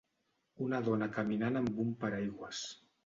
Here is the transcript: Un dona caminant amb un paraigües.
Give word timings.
Un 0.67 0.71
dona 0.87 1.09
caminant 1.17 1.59
amb 1.61 1.85
un 1.85 1.93
paraigües. 2.05 2.65